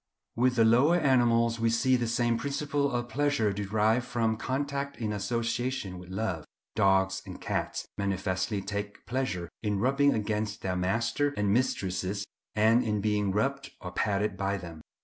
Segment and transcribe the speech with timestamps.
[0.35, 5.13] With the lower animals we see the same principle of pleasure derived from contact in
[5.13, 6.43] association with love.
[6.75, 12.25] Dogs and cats manifestly take pleasure in rubbing against their masters and mistresses,
[12.55, 14.81] and in being rubbed or patted by them.